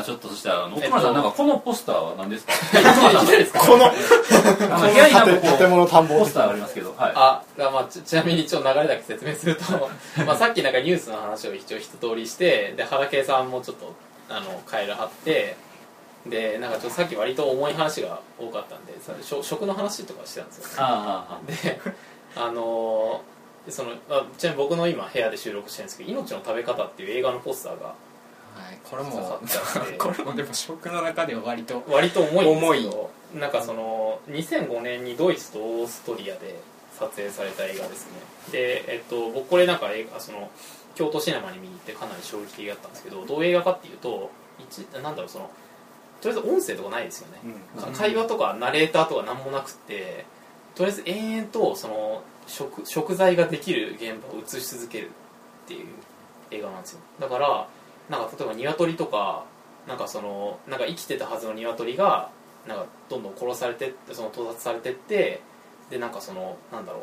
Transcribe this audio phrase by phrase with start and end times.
[0.00, 2.52] はちょっとそしたら奥村さんなんかこのポスターは何ですか？
[3.60, 7.12] この部屋になんかこう建物探訪ポスターがありますけどはい。
[7.14, 9.90] あまあ、ちちなみにちょっと流れだけ説明すると
[10.26, 13.94] まあさっきなんかニュースの話を一応一通りしてで原圭さんもちょっと
[14.28, 15.56] あのカエル貼って
[16.26, 20.64] でなんかちょっとさっき割と重い話が多かったんでさしょ食の話とかしてたんですよ。
[20.64, 21.80] ねあで
[22.36, 27.92] あのーそのあちなみに僕の今部屋で収録してるんですけど「命の食べ方」っていう映画のポスターが
[28.54, 29.40] はい、これも。
[29.98, 30.34] これも。
[30.34, 33.10] でも食の中では割と割と重いんですけど。
[33.34, 36.58] なんかその2005年にドイツとオーストリアで
[36.98, 38.18] 撮影された映画ですね。
[38.50, 40.50] で、えっと、僕これなんか映画その
[40.94, 45.50] 京都シネマに見に行ってかなり衝撃的だったんですけどどういう映画かっていうと一なんだろうその
[46.20, 47.38] とりあえず音声とかないですよね、
[47.86, 47.92] うん。
[47.94, 50.26] 会話とかナレーターとか何もなくって
[50.74, 55.86] とりあえず延々とその食食材ができる現場を映し続けるっていう
[56.50, 57.00] 映画なんですよ。
[57.20, 57.66] だから
[58.10, 59.44] なんか例えば鶏とか
[59.86, 62.30] なんかそのなんか生きてたはずの鶏が
[62.68, 65.40] なんかどんどん殺されてってその盗撮されてって
[65.90, 67.02] でなんかそのなんだろう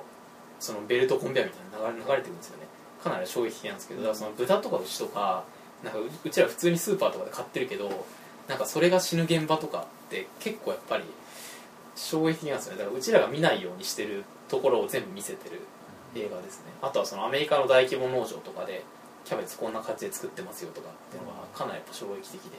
[0.59, 2.67] そのベルトコンベヤーみたいなの流れ流れてるんですよね。
[3.03, 5.43] かなり衝撃的なんですけどだからその豚とか牛とか
[5.83, 8.05] なんかううちら普通にスーパーとかで買ってるけど
[8.47, 11.03] なんかそれが死ぬ現場とかって結構やっぱり
[11.95, 12.79] 衝撃的なんですよね。
[12.79, 15.61] だからうちらが見ないようにしてるところを全部見せてる
[16.15, 16.71] 映画ですね。
[16.81, 18.83] あとはそのアメリカの大規模農場とかで
[19.27, 22.51] キャベツこんな感じで作ってますよとかっていうのはかなりやっぱ衝撃的でっ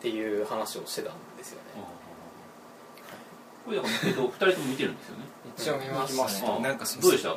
[0.00, 1.84] ていう話をしてたんですよね。
[3.66, 5.24] これだから、えっと、二人とも見てるんですよね？
[5.56, 7.36] 一応見まししたねなんかそのどうでした？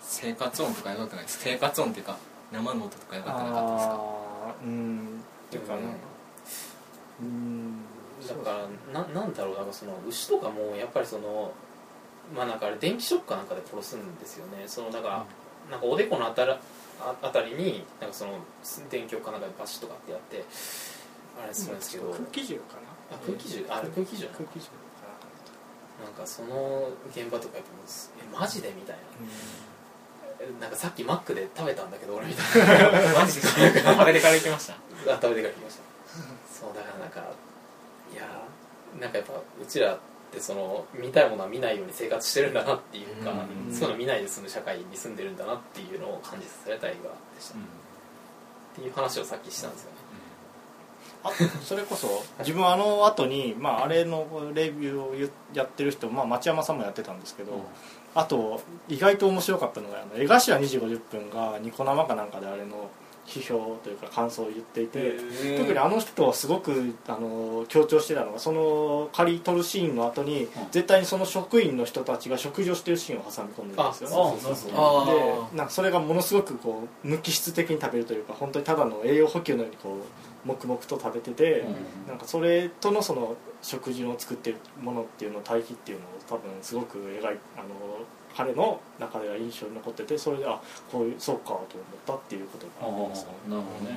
[0.00, 1.38] 生活音とかやばくないです。
[1.40, 2.16] 生活音っていうか
[2.52, 4.00] 生の音とかやばくなかったですか？
[4.64, 5.20] うん。
[5.48, 5.80] っていうかね。
[7.20, 7.76] うん。
[8.28, 8.58] だか
[8.92, 11.52] らななんだろうなんかその牛とかもやっぱりその
[12.36, 14.64] まあなんかあれ電気ショックかなんかで殺すんですよね。
[14.68, 15.26] そのだから、
[15.72, 16.60] なんかおでこのあたら
[17.00, 18.38] ああたりになんかその
[18.90, 20.44] 電極かなんかでバシッとかってやって
[21.42, 22.76] あれするんですけど、空気銃か
[23.10, 23.16] な？
[23.16, 23.64] あ空気銃？
[23.68, 24.26] あれ空気銃？
[24.28, 24.72] 空気銃か
[26.04, 27.72] なんかその現場とかやっぱ
[28.36, 28.70] えマジで？
[28.76, 30.60] みたいな。
[30.60, 33.14] なんかさっきマックで食べたんだけど俺みたいな。
[33.18, 34.74] マジで食べてから行きました？
[35.14, 35.82] あ食べてから来ました。
[36.52, 37.20] そうだからなんか
[38.12, 39.98] いやーなんかやっぱうちら
[40.32, 43.32] ってその見たいものは見ないように生活してるんだなっていうか、
[43.68, 43.72] うん。
[43.72, 47.58] そういうの見ないで済む社会に住んでるんだなっていうのを感じさせられた映画でした、っ
[48.74, 49.96] ていう話をさっきしたんですよね。
[51.24, 51.30] あ
[51.62, 57.60] それこそ 自分あの後にまああれのレビューをやってる人、まあ、町山さんもやってたんですけど、
[58.14, 62.90] あと意外と面白かったのがあの江頭2時50分がニコ生かなんかであれの
[63.26, 65.14] 批評というか感想を言っていて
[65.58, 75.50] 特にあの人はすごくあの強調してたのがその借り取るシーンの後に絶対にその職員の人たちが食事をしてるシーンを挟み込んでるんですよね。
[75.52, 79.98] でなんかそれがものすごくこう無機質的に食べるというか本当にただの栄養補給のようにこ
[80.44, 81.64] う黙々と食べてて、
[82.08, 87.38] なんかそれとのその食事を作ってるものっていうの対比っていうのを多分すごく描いあの
[88.36, 90.60] 彼の中では印象に残っててそれであ
[90.90, 91.66] こういうそうかと思っ
[92.06, 93.96] たっていうことがありますねなるほどね。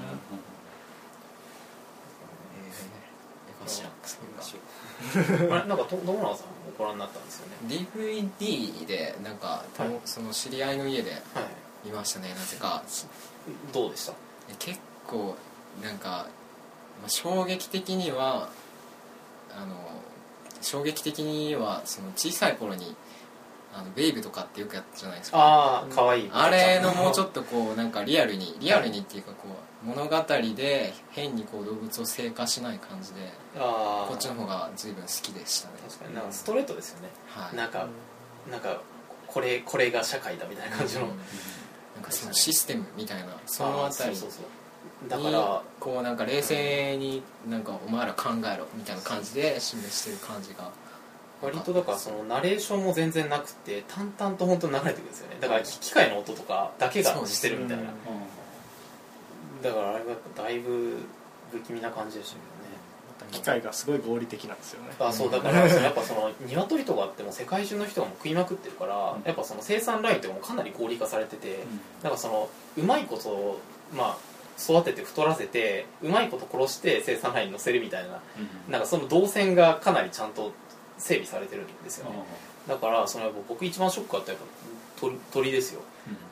[5.49, 9.89] あれなんかと友永さんもご覧になったんですよね？DVD でなんか、はい。
[10.05, 11.21] その知り合いの家ではい。
[11.85, 12.83] 見ましたねなぜか。
[13.73, 14.13] どうでした？
[14.59, 15.35] 結構
[15.83, 16.27] なんか、
[17.01, 18.49] まあ、衝撃的には
[19.55, 19.75] あの
[20.61, 22.95] 衝撃的にはその小さい頃に
[23.77, 25.37] あのベイブとかってよくやったじゃないですか。
[25.37, 26.29] ああ可愛い。
[26.31, 29.49] あれのもうちょっっとこうなんかリアルにリアルにっていうかこ
[29.83, 30.23] う物語
[30.55, 35.73] で変にこう動物を生化しない感じでとああこっちの方が随分好きでしたね。
[35.87, 37.09] 確かになんかストレートですよね。
[37.27, 37.55] はい。
[37.55, 37.87] なんか
[38.49, 38.81] なんか
[39.27, 41.09] これこれが社会だみたいな感じの、うん。
[41.09, 45.09] なんかそのシステムみたいなそのあたりにそうそうそう。
[45.09, 50.71] だからこうなんか冷静になんかお前ら考えろみたいな感じで示してる感じが
[51.41, 55.37] 割とだからそのナレーションも全然なくて淡々と本当に流れてくるんですよね。
[55.39, 57.83] だから機械の音とかだけがしてるみたいな。
[59.61, 60.97] だからあれはやっぱだいぶ
[61.51, 62.37] 不気味な感じでした
[63.31, 64.89] け機械がすごい合理的なんですよね。
[64.99, 71.63] あそうだからやっぱその鶏とかってもう世界中の人がもう食いまくってるからやっぱその生産ラインってもうかなり合理化されてて
[72.03, 73.59] なんかそのうまいこと
[73.95, 74.17] まあ
[74.59, 78.21] 育てて太らせてうまいこと殺して生産ラインに乗せるみたいな
[78.69, 80.53] なんかその動線がかなりちゃんと
[80.97, 82.23] 整備されてるんですよね。
[82.67, 84.45] だからその僕一番ショックだったやっぱ
[84.99, 85.81] 鳥鳥ですよ。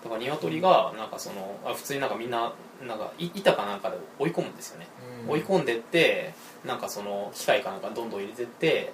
[0.04, 2.54] だから鶏がなんかそのあ普通になんかみんな
[2.86, 4.88] なんかい板かなんかで追い込むんですよね、
[5.28, 6.34] 追い込んでって
[6.66, 8.94] なんかその機械かなんかどんどん入れてって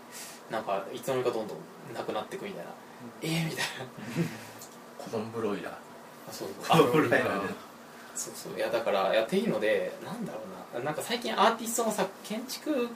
[0.50, 1.58] なんかいつの間にかどんどん
[1.94, 2.72] なくなっていくみたいな、
[3.22, 3.64] えー、みたいな。
[5.12, 5.74] コンブロイラー。
[5.74, 5.78] あ
[6.32, 6.82] そうそう。
[6.84, 7.48] コンブロイラー。
[7.48, 7.54] で
[8.16, 8.58] そうそう。
[8.58, 10.40] いやだからいやっていうのでなんだろ
[10.74, 10.84] うな。
[10.84, 12.90] なんか最近アーティストの作建築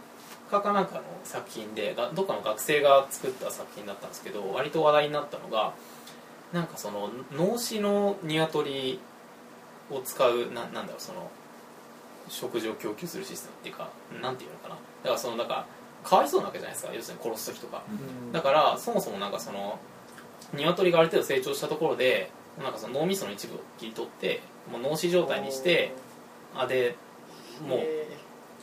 [0.54, 5.74] 家かなんかの作品でがどっかの学生が作った作品だったんですけど割と話題になったのが
[6.54, 9.00] なんかその脳死の鶏
[9.92, 11.30] を使うななんだろうその
[12.30, 13.90] 食事を供給するシステムっていうか
[14.22, 14.76] なんていうのかな。
[14.76, 15.66] だからそのなんか
[16.04, 16.94] かわいそうなわけじゃないですか。
[16.94, 17.84] 要するに殺す時とか。
[18.32, 19.80] だからそもそもなんかその
[20.54, 22.30] 鶏がある程度成長したところで
[22.62, 24.42] なんかその脳みその一部を切り取って
[24.72, 25.94] もう脳死状態にして
[26.56, 26.96] あで
[27.68, 27.80] もう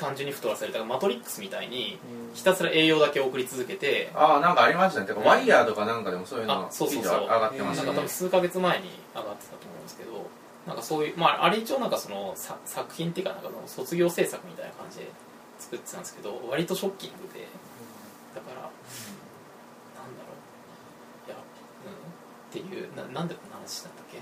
[0.01, 1.99] 単純に太らせるだからマトリックスみたいに
[2.35, 5.07] ひたすら栄養だけ送り続けてああなんかありましたね。
[5.07, 7.21] てかワイヤーとかなんかでもそういうのあそうそうそう。
[7.23, 7.89] 上がってましたね。
[7.89, 10.27] なんか多分数ヶ月前に上がってたと思うんですけど
[10.67, 15.07] なんかそういうまああれ一応なんかそのさ作品っていうかなんかその卒業制作みたいな感じで
[15.59, 17.47] 作ってたんですけど割とショッキングで
[18.35, 18.71] だから、なんだ
[20.23, 20.33] ろ
[21.27, 21.29] う。
[21.29, 24.19] いや、うん、っていうななんでこんな話だったっけ？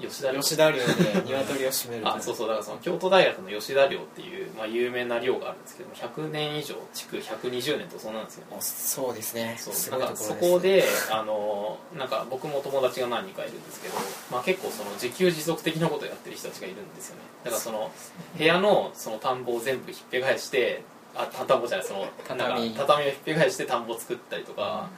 [0.00, 0.40] 吉田寮。
[0.40, 0.84] 吉田寮で
[1.24, 8.56] 鶏を締めるあそうそうだからその京都大学の吉田寮っていう、まあ、有名な寮があるんですけども100年以上築120年とそうなんですよね。
[8.60, 9.56] そうですね。
[9.58, 9.74] そう。
[9.74, 13.94] すなんかごいところですそこであのなんか僕も友達が何人かいるんですけど、
[14.30, 17.22] まあ、結構その自給自足的なことをやってる人たちがいるんですよね。
[17.44, 17.90] だからその
[18.36, 20.82] 部屋のその田んぼを全部ひっぺ返して
[21.14, 23.06] あた田んぼじゃないその畳なんか畳。
[23.06, 24.88] をひっぺ返して田んぼを作ったりとか、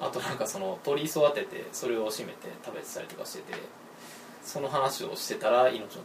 [0.00, 3.58] あとなんかその鳥育ててそれを締めて食べてたりとかしてて
[4.42, 6.02] その話をしてたら命の食べ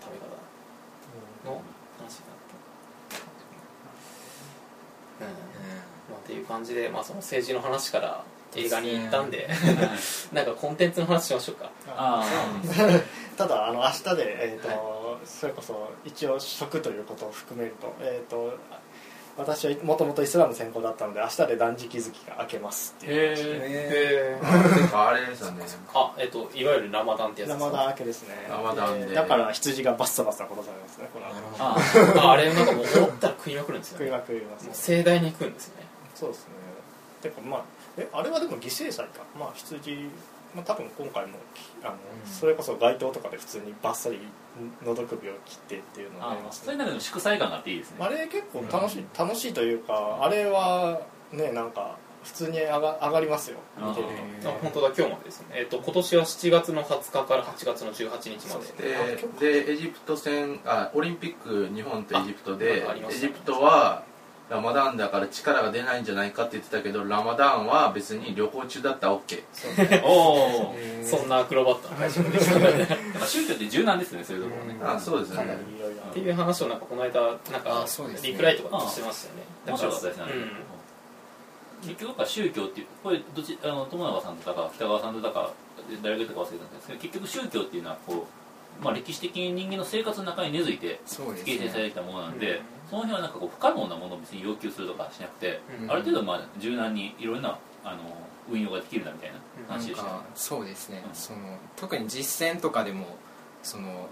[1.50, 1.62] 方の
[1.98, 2.38] 話になっ
[5.20, 5.32] た、うん。
[6.12, 8.24] まあ、っていう感じで、まあ、その政治の話から
[8.56, 9.50] 映画に行ったんで
[10.32, 11.72] なんかコンテンツの話しましょうか。
[11.90, 12.24] あ
[13.38, 18.58] ただあの明日で、えーとそれこそ一応食ということを含めると,、えー、と
[19.38, 23.36] 私はもともとイスラム専攻だったので明日で断食月が明けますっていう。
[23.36, 24.40] 話でへ
[24.82, 25.64] てかあれですよね
[25.94, 27.66] あえっといわゆるラマダンってやつですか？
[27.66, 28.36] ラマダン明けですね。
[28.50, 32.24] ラマダンでだから羊がバッサバッサ殺されますねこの後。
[32.24, 35.88] あああれなんかもう思ったら食いまくるんですよ食いねまくります盛大に食うんですよね。
[36.16, 36.54] そうですね。
[37.22, 37.64] てかまあ
[37.98, 39.22] えあれはでも犠牲祭か。
[39.40, 40.10] まあ羊
[40.58, 41.38] まあ多分今回も
[41.84, 42.30] あの、うん。
[42.30, 44.20] それこそ街灯とかで普通にバッサリ
[44.84, 47.98] 喉首を切ってっていうのがありあますそれなんかでも祝祭感があっていいですね。
[48.00, 51.02] あれ結構楽しい、楽しいというかあれは
[51.32, 53.58] ねなんか普通に上が上がりますよ。
[53.78, 54.08] 見てる
[54.46, 54.88] あ本当だ。
[54.88, 55.48] 今日までですね。
[55.52, 58.60] えっと今年は7月の20日から8月の18日ま
[59.40, 59.64] でで。
[59.64, 64.04] でエジプト戦あオリンピック日本とエジプトでエジプトは
[64.50, 69.44] ラマダンだから力が出ないんじゃないかって言ってたけどラマダンは別に旅行中だったら OK
[70.06, 71.98] おおそんなアクロバットな。
[72.00, 72.08] 会
[72.78, 72.88] で
[73.26, 74.80] 宗教って柔軟ですよねそういうところね。
[74.84, 75.78] あそうですよかなねり。
[75.78, 78.30] いろいろていう話をなんかこの間なんかあそうですね。
[78.30, 79.44] リプライとかしてましたよね。
[79.66, 81.90] 面白かったですね、うん。
[81.90, 85.52] 結局やっぱ宗教っていうこれどっちあの友永さんとか北川さんとか
[86.02, 88.28] 誰が言ったか忘れたんですけど結局宗教っていうのはこ
[88.82, 91.00] う、まあ、歴史的に人間の生活の中に根付いて
[91.46, 91.90] 形成されね。
[91.90, 95.92] てきたものなんで、その辺はなんかこう不可能なものを別に要求するとかしなくて、うん。
[95.92, 98.00] ある程度まあ柔軟にいろんなあの
[98.50, 99.38] 運用ができるなみたいな
[99.68, 100.04] 話でした。
[100.04, 101.16] ねかそうですね、うん。
[101.16, 101.40] その
[101.76, 103.18] 特に実践とかでも
[103.64, 104.08] その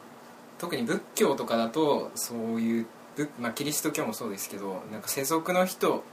[0.58, 6.04] 特に仏教とかだとそういう仏、まあ、キリスト教もそうですけどなんか世俗の人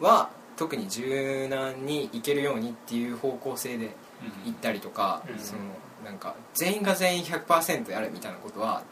[0.00, 3.96] は特に柔軟にいけるようにっていう方向性で
[4.46, 4.52] うん。
[4.52, 5.38] 行ったりとか、うん。
[5.38, 5.60] その
[6.04, 8.82] なんか全員が全員100%やるみたいなことは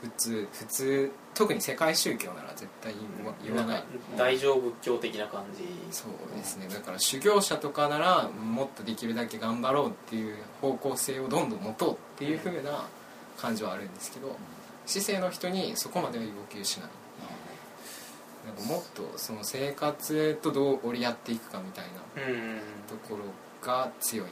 [0.00, 3.84] 普通普通特に世界宗教なら絶対言わ言わない
[4.16, 5.64] 大乗仏教的な感じ。
[5.90, 6.68] そうですね。
[6.68, 12.86] だから修行者とかならもっとできるだけ頑張ろうっていう方向性をどんどん持とうっていう風な
[13.36, 14.36] 感じはあるんですけど
[14.86, 16.90] 姿勢の人にそこまでは要求しない。
[18.46, 21.84] なんかもっとその生活とどう折り合っていくかみたい
[22.16, 22.60] なうん。
[22.88, 23.24] ところ
[23.66, 24.26] が強い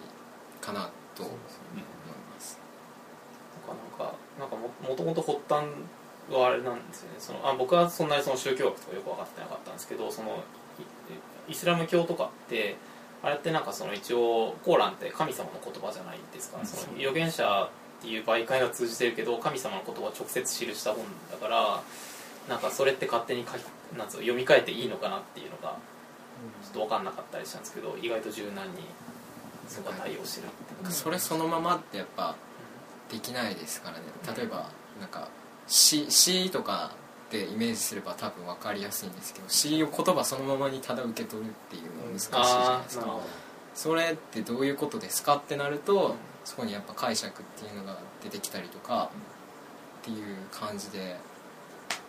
[0.61, 1.25] かなと。
[1.25, 1.95] 思います
[4.38, 5.66] なんかももともと発端
[6.30, 7.16] はあれなんですよね。
[7.18, 10.42] そのあ僕はそんなにその宗教学とかよく分かってなかったんですけどその
[11.48, 12.76] イイスラム教とかって
[13.22, 16.66] あれってなんかその一応コーランって神様の言葉じゃないですか、うん。
[16.66, 21.82] その預言者っていう媒介が通じてるけど神様の言葉を直接記した本だから
[22.48, 23.62] なんかそれって勝手に書き
[23.96, 25.76] なんつうの読み替えていいのかなっていうのが
[26.62, 28.82] ちょっと分かんなかったりしたんですけど意外と柔軟に
[29.68, 30.92] そこは対応してるっていう。
[30.92, 32.36] それそのままってやっぱ
[33.10, 34.04] できないですからね。
[34.36, 34.68] 例えば
[35.00, 35.28] なんか
[35.66, 36.92] 詩詩とか
[37.30, 43.18] でイメージすれば多分分かりやすいんですけど詩を言葉そのままにただ受け取るっていうのは難しいじゃないですか。
[43.75, 49.10] それってどういうことですかってなるとそこにやっぱ解釈っていうのが出てきたりとか
[50.00, 51.16] っていう感じで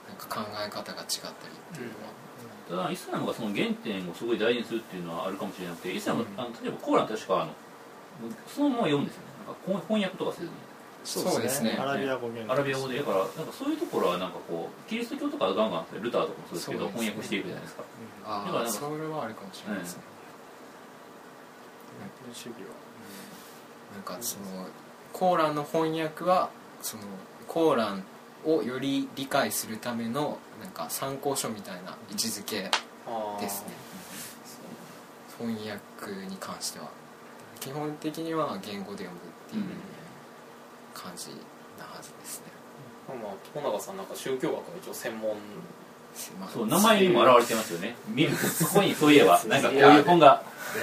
[0.07, 1.33] なんか考え方が違ったり
[1.73, 2.83] っていうのは。
[2.83, 6.27] ただイスラムがその原点をすごい大事にするっていうのはあるかもしれなくてイスラム、うん。
[6.39, 7.51] あの例えばコーラン確かあの
[8.47, 9.27] そのまま読むんですよね。
[9.47, 10.51] なんか翻翻訳とかせずに
[11.07, 11.77] そうですね。
[11.79, 16.91] アラビア語アラビア語でだからなんかそういうところはなんかこうキリスト教とかはガンガンルターとかもそうですけどね。
[16.91, 17.83] 翻訳していくじゃないですか。
[18.25, 20.03] あだからそれはあるかもしれないですね、
[22.27, 22.33] うん。
[22.35, 22.75] 主義は。
[23.95, 24.67] なんかその
[25.13, 26.49] コーランの翻訳は
[26.81, 27.03] その
[27.47, 28.03] コーラン
[28.45, 32.69] をより理解するためのなんか参考書みたいな位置づけ
[33.39, 33.71] ですね。
[35.39, 36.89] 翻訳に関しては。
[37.59, 39.63] 基本的には言語で読むっていう
[40.97, 41.29] 感じ
[41.77, 42.45] なはずですね、
[43.07, 45.35] まあ友永さんなんか宗教学は一応専門。
[46.39, 47.95] まあそう名前にも表れてますよね。
[48.07, 50.41] 見るそこにそういえばなんかこういう本が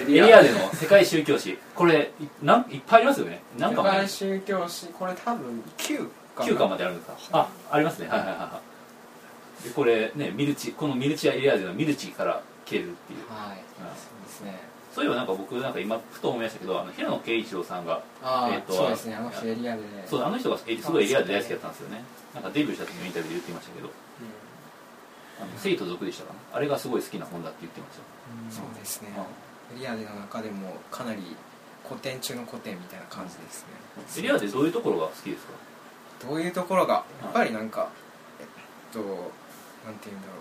[0.08, 1.58] エリアでの世界宗教史。
[1.74, 3.42] これいなんいっぱいありますよね。
[3.58, 3.88] なんかも。
[3.88, 7.38] 世界宗教史これ多分9かな？9巻まであるんですか。
[7.40, 8.08] あありますね。
[8.08, 8.60] はいはいはいは
[9.64, 9.68] い。
[9.68, 13.18] でこれねミルチこのミルチアエリアでのミルチから消えるっていう。
[13.28, 13.58] はい。
[13.58, 19.82] うんそうですねそういえばなんか僕なんか今ふと思いましたけどあの平野啓一郎さんがああ、えーとそうですねあの人エリアで。
[20.06, 22.04] そうあの人がえすごいエリアで大好きだったんですよね。
[22.34, 23.90] なんかデビューした時のインタビューで言ってましたけど。
[25.36, 26.38] あの生徒族でしたかな。
[26.56, 27.98] あれがすごい好きな本だって言ってまし
[28.56, 29.08] たそうですね。
[29.74, 31.22] うエリアでの中でもかなり
[31.88, 33.66] 古典中の古典みたいな感じです
[34.16, 34.22] ね。
[34.22, 35.44] んエリアでどういうところが好きです
[36.22, 36.28] か？
[36.28, 37.88] どういうところがやっぱりなんか
[38.40, 38.46] えっ
[38.92, 40.34] となんて言うんだろ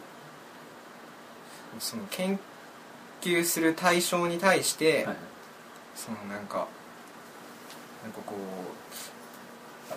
[1.76, 1.82] う。
[1.82, 2.40] その研
[3.24, 5.16] 究する対象に対して、はい。
[5.96, 6.68] そのなんか
[8.04, 9.94] なんかこう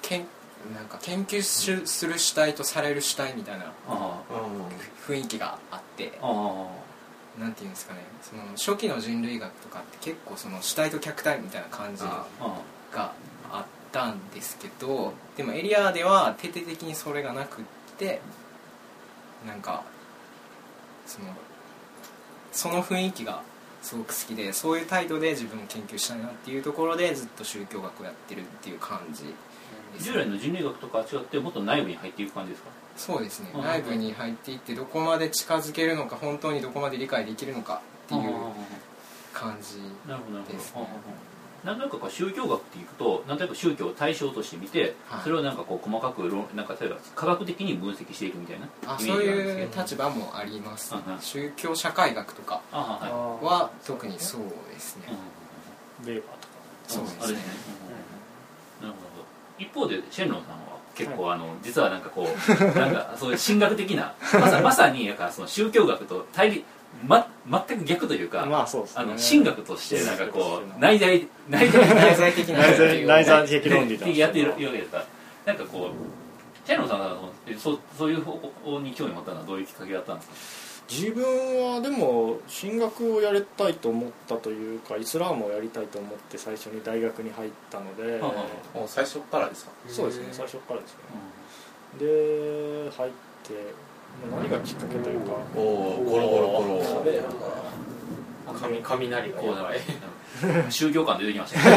[0.00, 0.26] けん
[0.74, 4.20] なんか研究しする主体とされる主体みたいなあ
[5.06, 6.12] 雰囲気があって
[7.38, 8.00] なんていうんですかね。
[8.22, 12.26] その初期の人類学とかって結構その主体と客体みたいな感じが
[12.92, 13.12] あ
[13.60, 17.64] ったんですけどでもエリアでは徹底的にそれがなくっ
[17.98, 18.20] て
[19.46, 19.84] なんか
[21.06, 21.26] その
[22.52, 23.42] その雰囲気が
[23.82, 29.24] すごく好きでそういう態度で自分を研究したいなっていうところでずっと宗教学をやってるっていう感じ。
[29.94, 32.70] です従来の人類学とかは違ってもっと内部に入っていく感じですか？
[32.96, 33.50] そうですね。
[33.54, 33.62] うん。
[33.62, 38.22] 内部に入っていってどこまで近づけるのか本当にどこまで理解できるのかっていう
[39.32, 39.78] 感じ
[40.08, 40.58] なるほどなるほど。
[40.58, 40.86] ですね
[41.64, 45.22] なんとなくこう宗教学っていくとなんとなく宗教を対象として見て、はい。
[45.22, 55.08] それをなんかこう細かく論なんか例えば科学的に分析していくみたいなあそういう立場もありますうんうん宗教社会学とかあは特にそうですね。
[56.00, 56.06] うん。
[56.06, 56.54] ベーバーとか
[56.86, 57.38] そうですね。
[58.80, 59.24] うんなるほど。
[59.58, 66.64] 一方でシェンロンさんは結構あの実はなんかこうなんかそういう神学的なまさまさになんかその宗教学と対立
[67.06, 67.28] ま
[67.68, 69.02] 全く逆というか、まあそうですね。
[69.02, 75.04] あの神学としてなんかこう内内在内在内在的な内在内在的論理だやってるわけですから
[75.46, 77.16] なんかこうシェンロンさんが
[77.58, 78.32] そうそういう方
[78.64, 80.34] 向に興味持ったのはどういうきっかけがあったんですか？
[80.90, 81.22] 自分
[81.74, 88.34] はでも神学をやりたいと思ったというかイスラームをやりたいと思って最初に大学に入ったので、はあは
[88.74, 89.70] もう最初からですか？
[89.86, 90.98] そうですね最初からですね。
[91.98, 93.12] で入っ
[93.44, 93.87] てまあ
[94.30, 95.32] 何がきっかけというか。
[95.56, 96.82] おおゴロゴロゴロ。
[98.60, 99.78] 雷雷がこうやばい
[100.70, 101.76] 宗教感出てきましたね。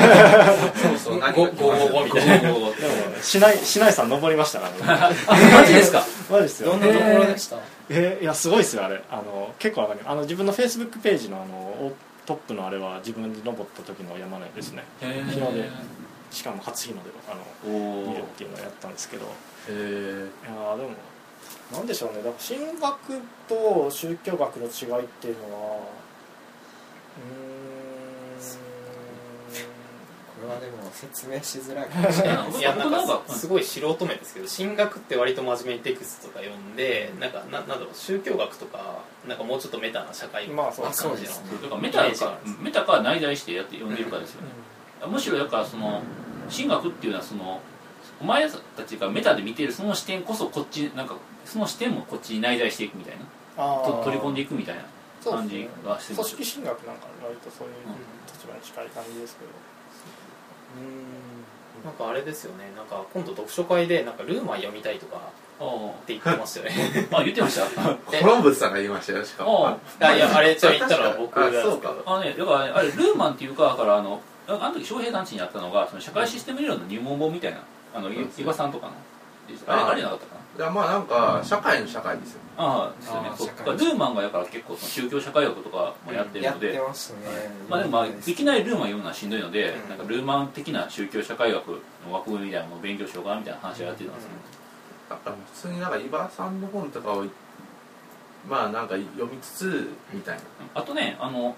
[0.75, 2.49] そうそう何ごが来ましたごごみたいな。
[2.53, 5.11] こうでもしないしないさん登りましたからね。
[5.27, 6.03] あ マジですか？
[6.29, 6.71] マジですよ。
[6.71, 7.57] どんなところでした？
[7.89, 9.01] えーいやすごいですよあれ。
[9.11, 11.93] あの結構上がりあの自分のフェイスブックページのあのお
[12.25, 14.83] トップのあれは自分で登った時の山根ですね。
[15.01, 15.69] へ日の出。
[16.31, 19.25] しかも初日の出をあのお見るっていうのをやったんですけど。
[19.25, 19.27] へ
[19.69, 19.75] えい
[20.45, 20.89] やーでも
[21.71, 22.17] なんでしょうね。
[22.17, 25.77] だから神学と宗教学の違いっていうのは
[27.17, 27.21] う
[30.41, 41.15] これはでも説明しづらいかもしれない僕いやなんかかすごい素人目ですけど神学って割と真面目にテクストとか読んでなんかななんだろう宗教学とかなんかもうちょっとメタな社会まあそう感じの。
[41.15, 41.51] ですね。
[41.61, 44.47] だからメタかメタか内在してやって読んでるかですよね。
[45.07, 46.01] むしろだからその
[46.55, 47.59] 神学っていうのはその
[48.21, 53.25] お前たちがメタで見ているその視点こそこっちなんかその視点もこっちに内在していくみたいな。
[53.57, 54.81] あと取り込んでいいくみたいな
[55.29, 57.73] 感じがしてます組織神学なんか割とそういう
[58.33, 59.51] 立場に近い感じですけど。
[61.81, 62.71] うなんかあれですよね。
[62.77, 67.07] なんか今度読書会でなんかルーマン読みたいとかあって言ってましたよね。
[67.11, 67.97] ああ言ってました？
[68.13, 68.21] え。
[68.21, 69.67] コロンブスさんが言いましたよしかも。
[69.67, 71.71] ああいやあれちょっと言ったのは僕あなんですけど。
[71.73, 77.59] そうかあのねだからねあれルーマンっていうかだからあのああの時翔平団地にあったのがその社会システム理論の入門本みたいな
[77.93, 78.93] あの伊庭さんとかの
[79.67, 80.41] あれああれなかったかな？
[80.63, 83.77] いやまあなんか社会の社会ですよああですよねそう。
[83.77, 87.19] ルーマンがだから結構その宗教社会学とかもやってるやってので、ますね。
[87.69, 89.89] まあでもまあいきなりルーマン読むのはしんどいので、うん。
[89.89, 91.67] なんかルーマン的な宗教社会学
[92.05, 94.29] の枠組みみたいなのを勉強しようかなみたいな話をやってたんですよ、
[95.09, 97.25] だから普通になんか伊庭さんの本とかを
[98.47, 100.41] まあなんか読みつつみたいな。
[100.75, 101.55] あとねあの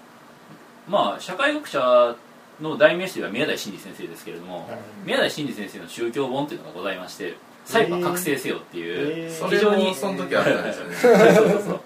[0.88, 2.14] まあ社会学者
[2.60, 7.34] の代名詞は宮台真司先生ですけれども、うん宮台真司先生の宗教本っていうのがございまして
[7.64, 10.96] 「サイバー覚醒せよ」っていう、非常にもその時あったんですよね。
[11.34, 11.80] そうそうそう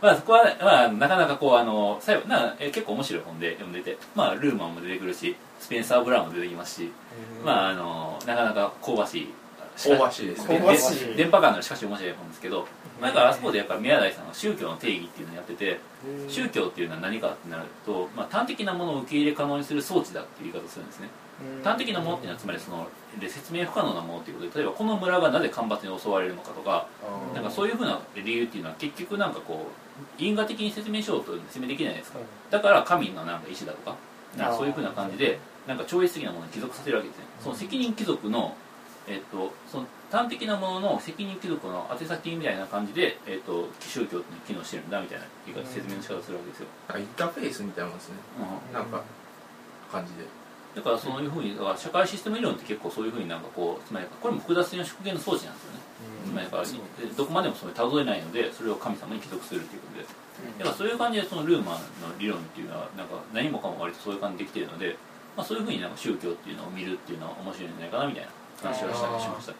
[0.00, 6.90] まあそこは、まあ、なかなかこうあの最後なえ結構面白い本で読んでて、まあ、ルーマンも出てくるしスペンサー・ブラウンも出てきますし、
[7.44, 9.28] まああのなかなか香ばしい
[9.76, 11.14] 香ばしいですね。
[11.16, 12.66] 電波感のあるしかし面白い本ですけど、
[13.00, 15.80] まあ、だからあそこでやっぱ宮台さんは宗教の定義っていうのをやってて
[16.28, 21.08] 宗教っていうのは何かってなると、まあ、端的なものを受け入れ可能にする装置だっていう言い方をするんですね。
[21.64, 22.86] 端的なものっていうのはつまりその
[23.20, 26.86] で説明不可能なものということで例えばこの村がなぜ干ばつに襲われるのかとか
[27.34, 32.18] なんかそういうふうな理由っていうのは結局なんかこう因果的に説明しようと説明できないですか。
[32.50, 33.96] だから神のなんか意志だとか
[34.36, 37.24] なんかそういうふうな感じでなんか超越的なものに帰属させるわけですね。
[37.40, 38.56] その責任貴族の
[39.06, 45.24] えっと、その端的なものの責任貴族の宛先みたいな感じで、えっと、宗教って機能してるんだみたいな
[45.64, 46.66] 説明の仕方をするわけですよ、
[46.98, 48.16] インターフェースみたいなもんですね。
[48.72, 48.74] うん。
[48.74, 49.02] なんか
[49.90, 50.24] 感じで。
[50.74, 55.78] だからそういうふうにだから社会システム理論って結構そういうふうになんかこうつまりこれも複雑な縮減の装置なんですよね、
[56.26, 60.24] つまりだからでどこまでもそれたどれないのでそれを神様に帰属するっていうことで。
[60.58, 64.96] だからそういう感じでそのルーマンの理論っていうのはなんか何もかも割とそういう感じでできてるので、
[65.36, 68.30] まあ、そういうふうになんか宗教っていうのを見るっていうのは面白いんじゃないかなみたいな
[68.64, 69.54] 話をしたりしました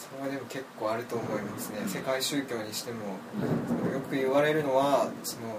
[0.00, 1.78] それはでも結構あると思いますね。
[1.86, 3.18] 世界宗教にしても
[3.92, 5.58] よく言われるのはその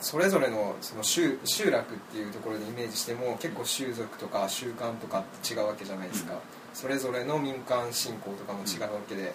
[0.00, 6.38] それぞれのその集集落っていうところでイメージしても結構習俗とか習慣とかって違うわけじゃないですか、うん。
[6.74, 9.32] それぞれの民間信仰とかも違うわけで、うん。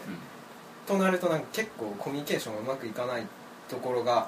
[0.87, 3.23] となるとなんか結構コミュニケーションがうまくいかない
[3.69, 4.27] ところが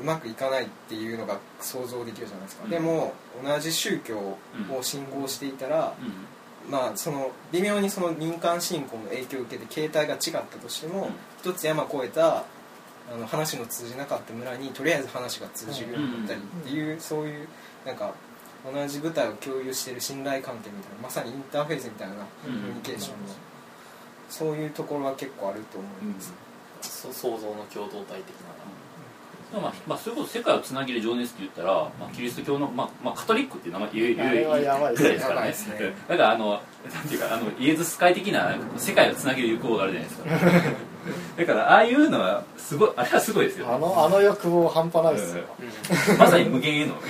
[0.00, 2.70] うんうまくいかないっていうのが想像できるじゃないですか、うん。
[2.70, 3.12] でも
[3.44, 4.38] 同じ宗教を
[4.82, 5.94] 信仰していたら、
[6.68, 11.10] まあその微妙にその民間信仰の影響を受けて形態が違ったとしても、うん。
[11.40, 12.44] 一つ山越えた
[13.12, 17.48] あの話の通じなかった村にとりあえず話が通じるようになったりっていう、そういう
[17.84, 18.14] なんか
[18.64, 23.34] 同じ舞台を共有している信頼関係みたいなまさにインターフェースみたいなコミュニケーションの、
[24.28, 26.32] そういうところは結構あると思います、
[26.82, 28.52] そ想像の共同体的な
[29.58, 35.54] まあまあ、そういうこと世界をつなげる情熱って言ったら、まあ、キリスト教の、まあまあ、カトリックっていう名前言うあれはやばいですからね。
[36.08, 36.60] だからあの
[36.92, 40.30] なんていうかあのイエズス会的な世界をつなげる欲望があるじゃないですか。
[41.36, 45.44] だからああいうのはすごいあれはすごいですよ、あのあの欲望半端ないですよ、
[46.18, 46.94] まさに無限への。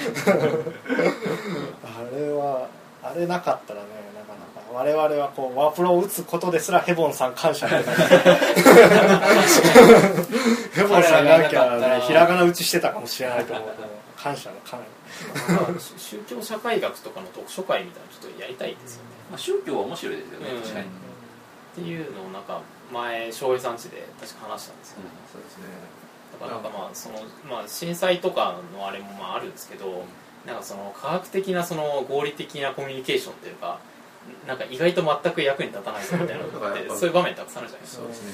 [1.84, 2.68] あれは
[3.02, 3.99] あれなかったらね
[4.80, 7.76] 我々はこうワープロを打つことですらヘボンさん感謝で
[10.72, 13.68] ヘボンさんがなきゃ、ね、ひらがな打ちしてたかもしれないと思う。
[14.16, 14.80] 感謝の感
[15.54, 20.62] まあ宗教社会学とかの読書会みたいなのちょっとやりたいですよね、まあ、宗教は面白いですよね、うん。
[20.62, 20.88] 確かに、っ
[21.74, 24.96] ていうのをなんか前翔平さんちで確か話したんですよ、
[25.30, 25.64] そうですね。
[26.32, 30.04] だからなんかまあその、まあ、震災とかのあれもまああるんですけど、
[30.46, 33.78] なんかその科学的なその合理的なコミュニケーションっていうか
[34.46, 36.44] なんか意外と全く役に立たないぞみたいな。
[36.44, 38.02] のってそういう場面たくさんあるじゃないですか。
[38.02, 38.32] そうですね。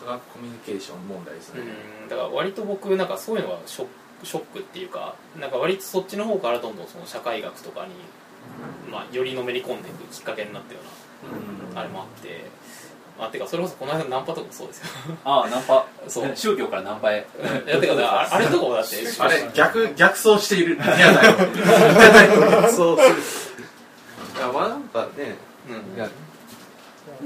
[0.00, 1.62] 科学コミュニケーション問題ですね。
[2.02, 2.08] うん。
[2.08, 3.86] だから割と僕なんかそういうのがショッ
[4.20, 7.92] クショックっていうかなんか割とそっちの方からどんどんその社会学とかに、
[8.90, 10.80] まあ、よりのめり込んでいくきっかけになったよ
[11.72, 12.44] うなあれもあって。
[13.22, 14.86] あてかそれこそこの間のナンパとかもそうですよ。
[15.26, 15.86] ああナンパ。
[16.08, 16.32] そう。
[16.34, 17.26] 宗教からナンパへ。
[17.66, 20.76] いやてかああれとかもだってあれ逆逆走している。
[20.76, 23.49] 宮台を宮台を逆走するい
[24.40, 25.36] やまあなんかね
[25.68, 25.96] うん。
[25.96, 26.08] いや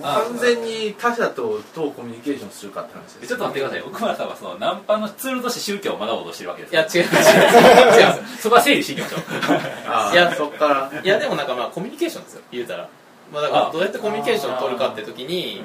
[0.02, 3.28] あ完全に他者とどうコミュニケーションするかって話です。
[3.28, 3.82] ちょっと待ってください。
[3.82, 7.02] 奥村さんはそのナンパのツールとして宗教を学ぼうとしてるわけですいや違う。
[7.02, 8.00] 違う。
[8.00, 10.14] 違うそこは整理していきましょう。
[10.14, 11.00] いやそっから。
[11.02, 12.88] いやでもなんかまあコミュニケーションですよ言うたら、
[13.32, 15.62] まあ、だからあどうやってコミュニケーションを取るかって時に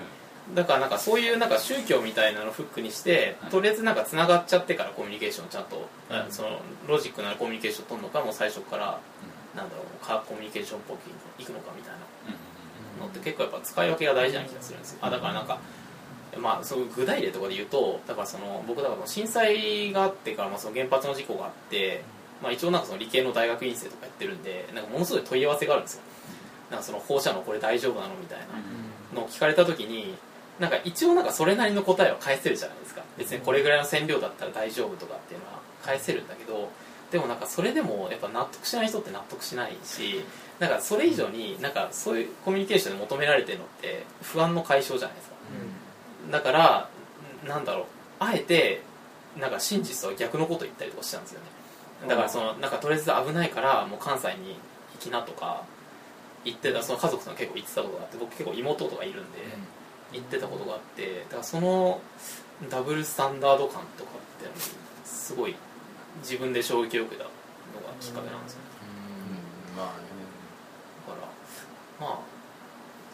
[0.54, 3.52] だからなんかそういうなんか宗教みたいなのをフックにしてはい。
[3.52, 9.00] とりあえずなんかつながっちゃってからコミュニケーションをちゃんと、あそのロジックなコミュニケーションを取るのかもう最初から
[9.56, 11.10] なんだろう科学コミュニケーションっぽく
[11.40, 12.00] いくのかみたいな。
[13.00, 15.00] のって結構やっぱ使い分けが大事な気がするんですよ。
[15.02, 15.60] あだからなんか
[16.38, 22.04] まあそう具体例とかで言うとだからその僕だから震災があってからまあその原発の事故があって、
[22.44, 26.02] まあ、一応なんかその理系の大学院生とかやってるんでなんかものすごい問い合わせがあるんですよ。
[26.70, 28.46] なんかその放射能これ大丈夫なのみたいな。
[29.14, 30.16] のを聞かれた時に
[30.60, 33.02] なんか一応なんかそれなりの答えは返せるじゃないですか。
[33.18, 36.70] 別にこれぐらいの線量だったら大丈夫とかっていうのは返せるんだけど
[37.12, 40.24] でもなんかそれでもやっぱ納得しない人って納得しないし
[40.60, 45.36] なんかそれ以上になんかそういうコミュニケーションで求められてるのって不安の解消じゃないですか。
[46.32, 46.90] だから
[47.48, 47.86] なんだろう
[48.20, 48.82] あえて
[49.40, 51.46] なんか真実とは逆のこと言ったりとかしたんですよね。
[52.08, 54.56] だからそのなんかとりあえず危ないからもう関西に
[54.94, 55.64] 行きなとか
[56.46, 59.40] 言ってたその家族さん結構言ってたことがあって僕結構妹とかいるんで
[60.14, 62.02] 言ってたことがあってだからその
[62.70, 64.50] ダブルスタンダード感とかって
[65.06, 65.56] すごい
[66.22, 68.60] 自分で衝撃を受けたのがきっかけなんですよ
[69.74, 69.78] うん。
[69.78, 70.10] まあね。
[71.08, 72.40] だからまあ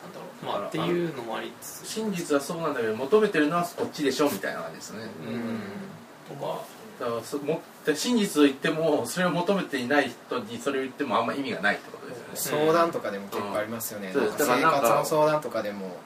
[0.03, 0.45] なんだろう。
[0.45, 1.87] まあっていうのもありつつ。
[1.87, 4.99] 真実はそうなんだけど求めてるのはこっちでしょみたいな感じですね。
[5.27, 6.37] うん。
[6.37, 6.61] とか
[6.99, 7.61] だからそも
[7.93, 12.65] 真実を言ってもそれを求めていない人にそれを言ってもあんま意味がないってことですよね。
[12.65, 14.31] 相談とかでも結構ありますよね、うん。
[14.31, 15.97] 生活の相談とかでも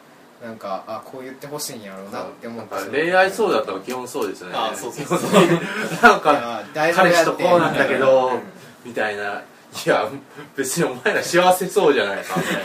[0.43, 4.55] なんかあこう言ってほしいんやろうなって思って恋愛相談とか基本そうですよね。
[4.55, 5.19] あそうそうそう。
[6.01, 8.39] なんか彼氏とこうなんだけど
[8.85, 9.41] みたいな。
[9.85, 10.09] いや
[10.55, 12.35] 別にお前ら幸せそうじゃないか。
[12.37, 12.59] みたいな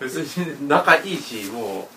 [0.00, 1.95] 別に仲いいしもう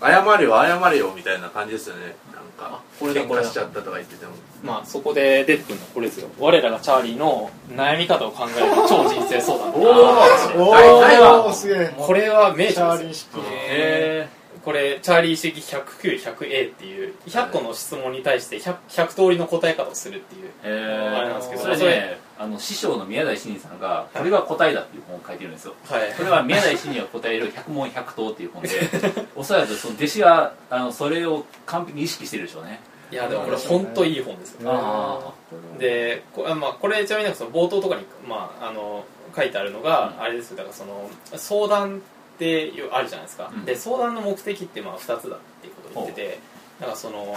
[0.00, 2.16] 謝れよ謝れよみたいな感じですよね。
[2.32, 4.32] なんかあこれだ喧嘩しちゃったとか言ってても。
[4.62, 6.28] まあそこで出てくるのはこれですよ。
[6.38, 9.72] 我らがチャーリーの悩み方を考える 超人生相談。
[9.74, 11.94] お大体はおすげえ。
[11.96, 13.28] これは名チャー著でー式
[13.68, 14.28] へ
[14.64, 20.50] これチャーリー式 109-100A っていう100個の質問に対して 100, 100通りの答え方をするっていう。
[20.64, 25.74] えあれなんですけどそれねあの師匠の宮台真司さんが「これが答えだ」っていう本を書いてるんですよ。
[25.88, 26.12] はい。
[26.14, 28.68] これは宮台真司が答える百問百答っていう本で
[29.36, 32.80] おそらくその弟子はあのそれを完璧に意識してるでしょうね。
[33.12, 34.70] いやでもこれ本当いい本ですよ。
[34.72, 35.32] あ
[35.78, 39.04] でこ,、あまあ、これちなみにその冒頭とかに、まあ、あの
[39.36, 40.56] 書いてあるのが、あれですよ。
[40.56, 43.64] だからその相談ってあるじゃないですか、うん。
[43.64, 46.38] で相談の目的ってまあ2つだっていうことを言ってて
[46.80, 47.36] だからその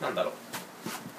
[0.00, 0.32] なんだろう。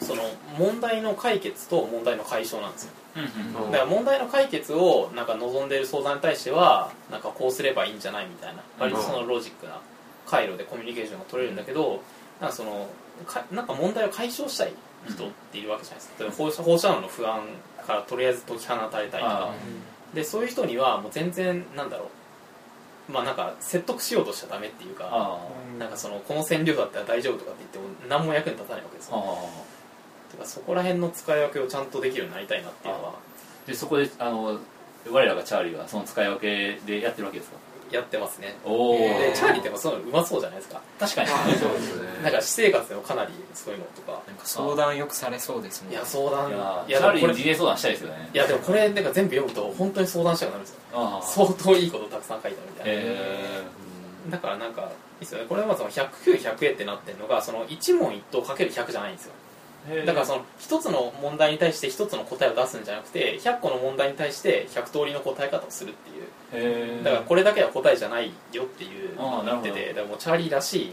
[0.03, 0.23] その
[0.59, 2.91] 問題の解決と問題の解消なんですよ。
[2.99, 8.61] うんうんうんだから問題の解決をなんか望んでいる相談に対してはなんかこうすればいいんじゃないみたいな。
[8.79, 9.79] 割とそのロジックな
[10.27, 12.01] 回路でコミュニケーションが取れるんだけど
[12.41, 12.87] なんかその
[13.25, 14.73] かなんか問題を解消したい
[15.07, 16.15] 人っているわけじゃないですか。
[16.19, 17.41] 例えば放射放射能の不安
[17.85, 19.53] からとりあえず解き放たれたいとあか
[20.13, 22.07] でそういう人にはもう全然なんだろう。
[23.07, 25.37] まあなんか説得しようとしちゃダメっていうかあ
[25.77, 29.47] なんかそのこの線量だったら大丈夫とかって言っても何も役に立たないわけですあよ
[30.35, 33.13] てかそこら辺の使い分けをちゃんとできるようになりたいなっていうのは。
[33.65, 34.59] でそこであの
[35.09, 37.57] 我らがチャーリーはその使い分けでやってるわけですか？
[37.91, 38.55] やってますね。
[38.65, 40.81] おおでチャーリーってやっぱそういうのうまそうじゃないですか？
[40.99, 41.29] 確かに。
[41.29, 42.07] そうですね。
[42.23, 44.21] なんか私生活でもかなりそういうのとか。
[44.27, 46.49] なんか相談よくされそうですもんいや相談。
[46.49, 48.29] いやいチャーリーやでもこれいに人生相談したいですよね。
[48.33, 50.79] やでもこれなんか全部読むと本当に相談したくなるんですよ。
[50.93, 52.91] ああ相当いいことたくさん書いてあるみたいな。
[52.93, 53.63] え
[54.31, 54.89] だからなんかいい
[55.21, 55.45] ですよね。
[55.47, 59.33] これはまあその109100円ってなってるのがその一問一答かける100じゃないんですよ。
[59.33, 59.44] ー
[60.05, 66.09] だからその一つの問題に対して一つの答えを出すんじゃなくて100個の問題に対して100通りの答え方をするって
[66.57, 67.03] いう。
[67.03, 69.73] だからこれだけは答えじゃないよっていうああなるほど。
[69.73, 70.91] 言っててだからもうチャーリーらしい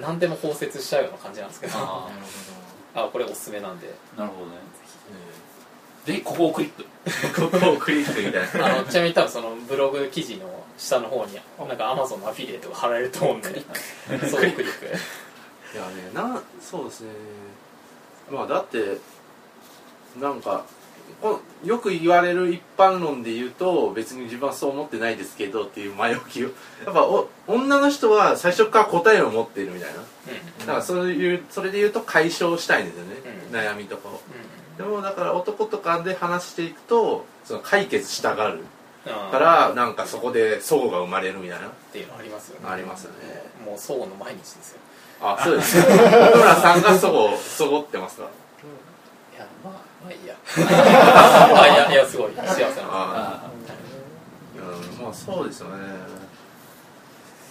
[0.00, 1.72] 何でも包摂しちゃうような感じなんですけど。
[1.76, 2.08] あ
[2.94, 3.88] あこれおすすめなんで。
[4.16, 4.56] なるほどね。
[6.04, 6.22] ぜひ。
[6.22, 6.84] ここをクリック。
[7.50, 8.66] ここをクリックみたいな。
[8.78, 10.46] あのちなみに多分そのブログ記事の
[10.76, 13.48] 下の方になんかアマゾンのアフィリエイトが貼られると思うんで。
[14.28, 14.64] そうクリック
[15.74, 17.10] いやねなそうですね。
[18.30, 18.98] まあだって
[20.20, 20.64] なんか
[21.20, 26.48] こよく言われる一般論で言うと別に自分はそう思ってないですけどっていう前置きを。
[26.84, 30.00] やっぱお女の人は最初から答えを持っているみたいな。
[30.00, 30.58] うん。
[30.60, 33.16] だからそういうそれで言うと解消したいんですよね、
[33.50, 33.56] うん。
[33.56, 34.12] 悩みとかを。
[34.12, 38.60] うでもだから男とかで話していくとその解決したがる。
[39.30, 41.68] からなんかそこで相互が生まれるみたいな。
[41.68, 42.68] っていうのありますよね。
[42.68, 43.42] ありますよね。
[43.64, 44.80] もう相互の毎日ですよ
[45.20, 45.88] あそうです奥
[46.38, 48.24] 村さんがそごそごってますか？
[49.34, 49.72] いやまあ
[50.04, 50.34] まあいいや。
[51.60, 52.32] あいやいやすごい。
[52.36, 52.68] 幸せな。
[52.88, 53.50] ああ
[54.56, 55.04] うん。
[55.04, 55.76] まあそうですよね。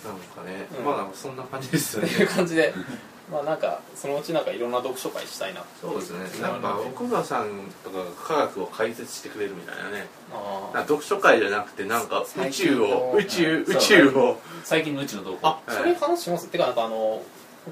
[0.05, 0.85] なんかね、うん。
[0.85, 2.73] まあなんかそんな感じですよっていうね感じで。
[3.29, 5.61] まあなんかそのうちなんかいろんな読書会したいな。
[5.81, 6.41] そうですね。
[6.41, 7.49] なんか奥村さん
[7.83, 10.07] とかが科学を解説してくれるみたいなね。
[10.33, 14.39] あな読書会じゃなくてなんか宇最宙を宇宙宇宙を。
[14.63, 15.39] 最近のうちの動向。
[15.43, 17.21] あそれ話します、てかなんかあの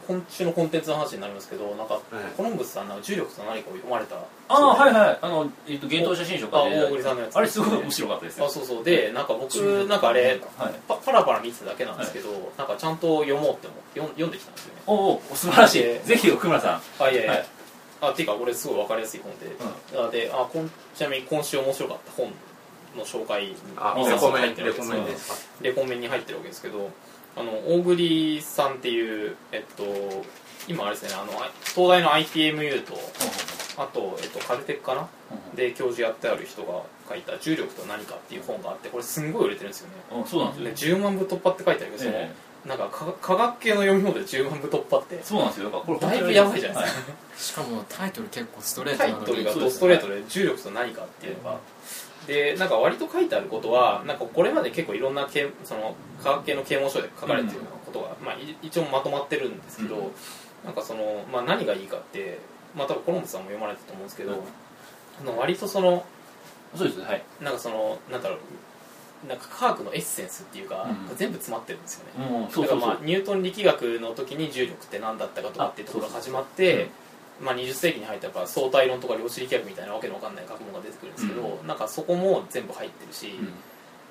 [0.08, 2.00] 今週のコンテンツの話になりますけどなんか、
[2.38, 4.16] コロンブスさんの重力と何かを読まれた。
[4.16, 5.20] ああはいはい。
[5.22, 6.84] あの、えっと、幻冬写真書あかで。
[6.84, 7.36] 大栗さんのやつ。
[7.36, 8.46] あれすごい面白かったですよ。
[8.46, 8.84] あそうそう。
[8.84, 9.54] でなんか僕
[9.88, 10.74] なんかあれはい。
[10.88, 14.82] パパラパラ見てただけなんですけど、なんかちゃんと読もうって思って読ん読んできたんですよね。
[14.88, 15.84] おお素晴らしい。
[15.84, 17.04] でぜひ奥村さん。
[17.04, 17.46] あいやいや、はい。
[18.02, 19.56] あっていうかこれすごい分かりやすい本で、
[19.98, 22.32] あであこんちなみに今週面白かった本
[22.98, 25.36] の紹介にあ2冊レコメン入ってるレコわけですけどメンですか？
[25.62, 26.90] レコメンに入ってるわけですけど
[27.36, 29.84] あの大栗さんっていうえっと
[30.68, 32.94] 今あれですねあのあ東大の ITMU と
[33.78, 35.08] あと、えっと、カルテックかな？
[35.54, 39.94] で教授やってある人が書いた「重力と何か」っていう本があってこれすんごい売れてるんですよね。
[40.14, 40.98] うんそうなんでですよ。
[40.98, 42.32] 10万部突破って書いてあるけど、そのえ
[42.66, 45.20] なんか科科学系の読み物で10万部突破って。
[45.24, 45.66] そうなんですよ。
[45.66, 47.02] だからこれだいぶやばいじゃないですか、
[47.38, 51.60] しかもタイトル結構ストレートタイなのにトルがドストレートで重力と何かっていうのが
[52.28, 60.12] でなんか割と書いてあることはなんかこれまで結構いろんな啓その科学系の啓蒙書で書かれてるようなことが、まあ、い一応まとまってるんですけど、うん。
[60.66, 62.40] なんかその、まあ、何がいいかって、
[62.76, 64.44] まあ、多分コロンブスさんも読まれてると思うんですけど、
[65.22, 66.06] あの割とその
[66.76, 67.24] そうですはい。
[67.42, 68.40] なんかそのなんだろう
[69.28, 71.16] なんか科学のエッセンスっていうか、うん。
[71.18, 76.90] 全部詰まってるんですよね、だからまあニュートン力学の時に重力って何だったかとかっていうところが始まって
[77.40, 83.54] まあ、20世紀に入ったらやっぱ相対論とか量子力学みたいなわけのわかんない学問が出てくるんですけど、なんかそこも全部入ってるし、うん。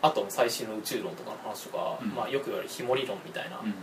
[0.03, 2.09] あと最新の宇宙論とかの話とか、うん。
[2.15, 3.75] まあ、よく言われるひも理論みたいな、うん。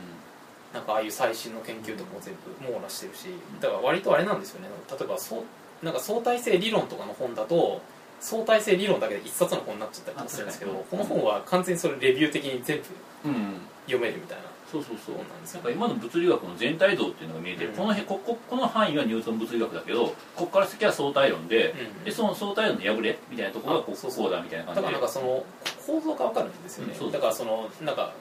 [0.73, 3.25] なんかああいう最新の研究とかも全部網羅してるし
[3.59, 4.69] だから割とあれなんですよね。
[4.89, 7.81] 例えばそうなんか相対性理論とかの本だと
[8.19, 12.81] 相対性理論だけで一冊の本になっちゃったりとかするんですけどあこの本は完全にそれレビュー的に全
[13.23, 13.35] 部うん。
[13.35, 13.61] うん。
[13.87, 14.40] 読めるみたいな
[14.71, 15.15] そうそうそう。
[15.15, 17.75] 本なんか今の物理学の全体像っていうのが見えてる、うん。
[17.75, 22.03] この辺こここの範囲はニュートン物理学だけどここから先は相対論で,、うん。
[22.05, 24.87] でその相対論の破れみたいなところがこうそうここうだみたいな感じで。
[24.87, 25.45] だからなんかその
[25.85, 28.13] 構造が分かるんですよね、うんだからそのなんか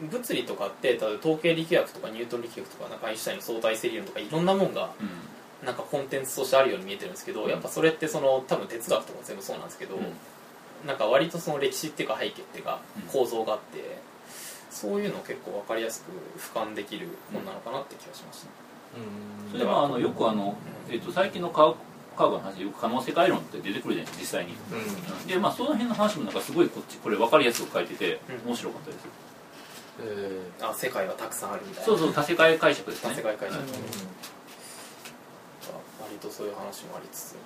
[0.00, 5.08] 物理とかって例えば統計力学とかニュートン力学とかなんかアインシュタインの相対性理論とかいろんなもんがうん。
[5.64, 7.50] なんかコンテンツとしてあるように見えてるんですけど、うん。
[7.50, 10.02] やっぱそれってその多分哲学とかも全部そうなんですけど、うん。
[10.86, 13.02] なんか割とその歴史っていうか背景っていうかうん。
[13.04, 13.98] 構造があって、
[14.74, 18.48] そういうのを結構分かりやすく俯瞰できる本なのかなって気がしました、
[19.52, 20.56] それでまああのよくあの、
[20.90, 21.76] えっと、最近の科学
[22.16, 25.26] 科学の話でよく可能世界論って出てくるじゃないですか実際に、うん。
[25.26, 28.50] でまあその辺の話もなんかすごいこっちこれ分かりやすく書いててうん。
[28.50, 29.06] 面白かったです、
[30.02, 31.86] えあ世界はたくさんあるみたいな。
[31.86, 33.66] そうそう多世界解釈です多ね世界解釈、うん。
[36.02, 37.36] 割とそういう話もありつつ、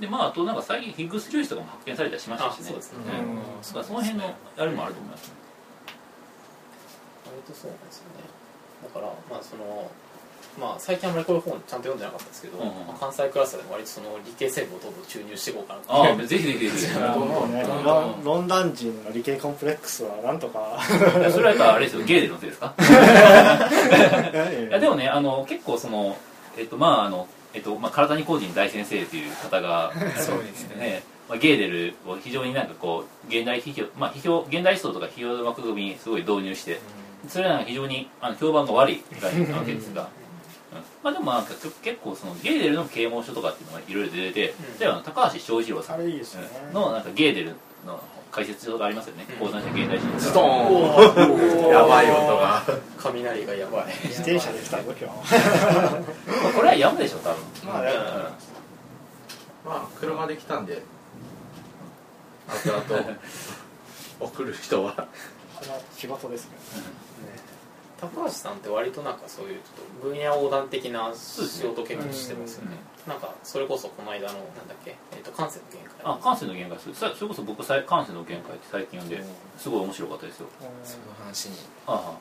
[0.00, 2.64] でまああとなんか最近ヒッグス粒子とかも発見されたりしましたしね。
[2.64, 3.36] あそうですね、うんうん。
[3.36, 5.34] だからその辺のあれもあると思いますね
[7.30, 8.24] 割とそうなんですよね。
[8.82, 9.90] だからまあその
[10.58, 12.74] まあ最近あんまりこういう本ちゃんと読んでなかったですけど、うんうん。
[12.86, 15.94] まあ関西クラスでも割とその理系成分をどんどん注入していこうかなと。
[15.94, 16.68] ああぜひぜひ。
[16.70, 20.80] ぜひロンロンダン人の理系コンプレックスはなんとか。
[21.30, 22.04] それはやっぱあれですよ。
[22.04, 22.74] ゲーデルのせいですか？
[24.68, 26.16] いやでもねあの結構その
[26.56, 30.76] えっとまああのえっとまあ体に工人大先生という方がそうですね。
[30.76, 36.80] ねまあ、ゲーデルを非常になんかこう現代批評まあ批評現代思想とか批評枠組みにすごい導入して
[37.28, 40.08] それはなんか非常にあの評判が悪いぐらいなわけですが、うん。
[41.02, 44.78] まあでもなんか結構そのゲーデルの啓蒙書とかっていうのがいろいろ出てて、うん。
[44.78, 46.00] 例えば高橋翔一郎さん
[46.72, 47.54] のなんかゲーデル
[47.86, 49.26] の解説書がありますよね。
[49.40, 49.46] うん。
[49.46, 51.68] 講談社現代史ー、ストーン。
[51.68, 52.62] やばい音が。
[52.96, 53.86] 雷がやばい。
[54.04, 55.34] 自転車で来たぞ今日。
[56.42, 57.42] まあこれはやむでしょ多分。
[57.66, 57.96] まあねうん。
[59.70, 60.82] まあ車で来たんで。
[62.50, 63.18] 後々
[64.20, 65.06] 送る人は
[65.60, 66.56] これは仕事ですね。
[68.00, 72.76] 高橋さんって割となんかそういうちょっと分野横断的な仕事結構してますよね。
[73.06, 75.92] なんかそれこそこの間のなんだっけ、えー、と感性の限界。
[76.02, 80.46] あ感性の限界それさそれこそ僕感性の限界って最近読んですごい面白かったですよ。
[80.82, 81.56] その話に。
[81.86, 82.18] ああ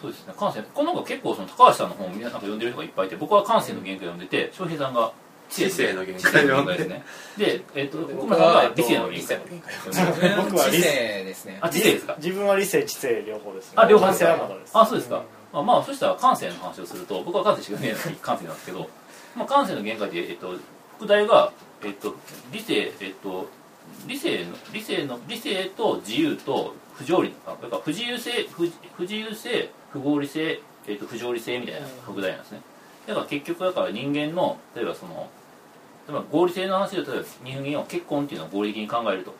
[0.00, 0.34] そうですね。
[0.38, 5.12] 感性このなんか結構その高橋さんの本をみんななんか読んでる人がいっぱいいて僕は感性の限界を読んでて翔平さんが
[5.50, 6.46] 知性の限界。
[6.46, 7.04] の限界ですね。
[7.36, 10.36] で、えっとで僕もなんか理理性の性の限界。
[10.36, 11.58] 僕は理性性ですね。
[11.60, 12.14] あ知性ですか？
[12.18, 13.74] 自分は理性知性両方ですね。
[13.76, 18.00] あ両方ですあそうですか、あまあそしたら感性の話をすると僕は感性しか見えない。
[18.22, 18.88] 感性なんですけど、
[19.36, 20.54] まあ、感性の限界で、えっと、
[20.96, 21.52] 副題が、
[21.84, 22.14] えっと、
[22.52, 23.48] 理性えっと
[24.06, 27.34] 理性の理性の理性と自由と不条理。
[27.46, 32.60] あだから不自由性不不自由性不合理性、えっと、不条理性みたいな副題なんですね。
[33.06, 35.28] だから結局だから人間の例えばその
[36.08, 39.34] 例えば合理性の話で例えば人間は結婚っていうのを合理的に考えると。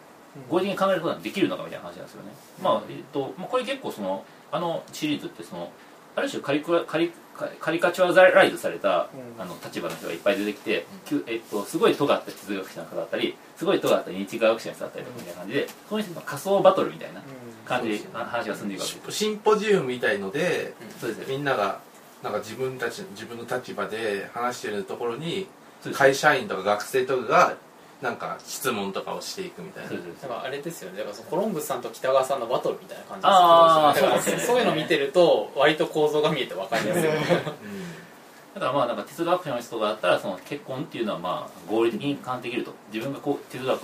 [0.49, 2.29] 合理的に考えることができるのかみたいな話なんですよね、
[2.63, 5.73] まあえっとまあ、これ結構そのあのシリーズってその
[6.15, 9.43] ある種カリクラカリカカリカチュアライズされた、うん。
[9.43, 10.87] あの立場の人がいっぱい出てきて、
[11.27, 17.23] えっと、すごい尖った哲学者の方だったりすごい尖った認知科学者の人だったりとかみたいな感じでその人の仮想バトルみたいな
[17.65, 21.81] 感じであ話が進んでいくわけですシンポジウムみたいのでそうですみんなが
[22.23, 25.47] なんか自分たち自分の立場で話してるところに
[25.95, 27.57] 会社員とか学生とかが
[28.03, 29.91] なんか質問とかをしていくみたいな。
[29.91, 29.97] だ
[30.29, 30.99] からあれですよね。
[30.99, 34.17] だからそのコロンブスさんと北川さんのバトルみたいな感じですよね。
[34.17, 34.47] だからそうですね。
[34.47, 37.03] そういうの見てると割と構造が見えて分かりやすい。
[37.03, 42.73] だからまあなんか哲学者の人があったらその結婚っていうのはまあ合理的に感できると。
[42.93, 43.83] 自分がこう哲学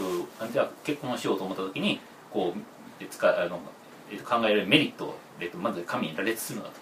[0.50, 2.00] じゃあ結婚をしようと思った時に
[2.32, 2.58] こう
[3.00, 3.60] え使あの
[4.10, 6.76] えっと考えられるメリットを、えっと、まず神に羅列するのだと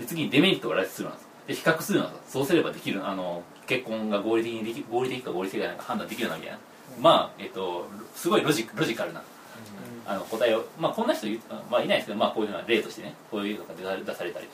[0.00, 3.06] で次にデメリットを羅列するのだとで比較するのだとそうすればできる。
[3.06, 6.58] あの結婚が合理的にでき合理的か合理的かなんか判断できるなみたいな、
[6.98, 9.22] まあえっとすごいロジロジカルな
[10.06, 11.38] あの答えをまあこんな人い,、
[11.70, 14.48] まあ、いないですけど、まあ、こういうのは例としてねこういうのが出出されたり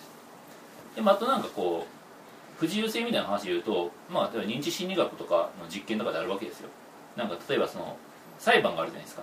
[0.96, 6.68] でまああとなんかこう不自由性みたいな話で言うと、まあ、例えば認知心理学とかの実験とかであるわけですよ。
[7.16, 7.96] なんか例えばその
[8.38, 9.22] 裁判があるじゃないですか。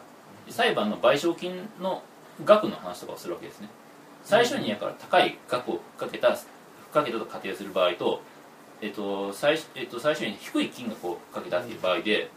[0.50, 2.04] 裁判の賠償金の
[2.44, 3.70] 額の話とかをするわけですね。
[4.24, 6.38] 最初にやから高い額をかけた
[6.94, 8.22] かけたと仮定する場合と,、
[8.82, 12.30] えっと最えっと最初に低い金額をかけたっていう場合で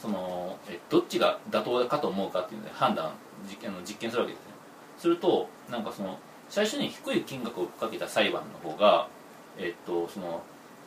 [0.00, 3.12] そのえどっちが妥当かと思うかっていうので判断
[3.48, 4.52] 実験あの実験するわけですね。
[4.98, 6.18] するとなんかその
[6.48, 9.08] 最初に低い金額をかけた裁判の方が
[9.58, 10.42] えっとその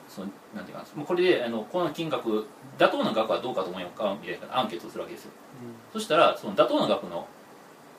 [0.07, 2.47] そのなんていうかなもうこれであのこの金額
[2.79, 5.31] 妥当な額はどうかと思いますかみたいなアンケートをするわけですよ。
[5.93, 7.27] そしたらその妥当な額の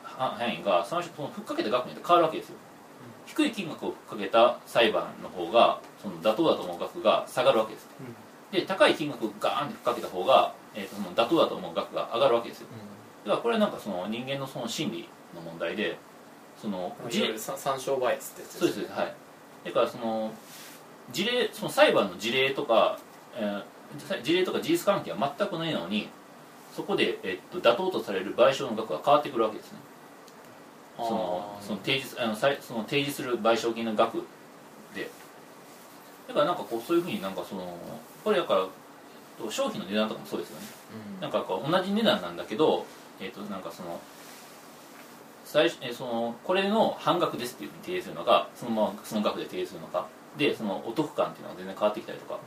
[0.03, 2.57] は範囲がそのそのふっかけた額によって変わるわけですよ
[3.31, 7.89] 低い金額をかけた裁判の方がその妥当だと思う額が下がるわけです
[8.53, 12.67] で高い金額をガーンってかけた方が、えー、とその妥当だと思う額が上がるわけですよ。
[13.25, 15.97] だからこれはなんかその人間のその心理の問題で
[16.61, 19.15] そのいわゆるさ参照バイアスってやつそうですはい。
[19.65, 20.33] だからその
[21.13, 22.99] 事例その裁判の事例とか、
[23.37, 23.63] えー
[24.23, 26.09] 事例とか事実関係は全くないのに
[26.75, 29.79] そこで、えっと、妥当とされる賠償の額が変わってくるわけですね
[30.97, 34.25] そのその提示あのその提示する賠償金の額
[34.95, 35.11] で。
[36.29, 37.77] だからなんかこうそういうふうになんかその
[38.23, 38.67] これだから
[39.39, 40.67] と商品の値段とかもそうですよね。
[41.21, 42.87] なんかこう同じ値段なんだけど、
[43.21, 44.01] えっとなんかその
[45.45, 50.07] 最初えーそのこれの半額ですっていうふうに提示するのかそのままその額で提示するのか。
[50.39, 52.39] でそのお得感っていうのが全然変わってきたりとか、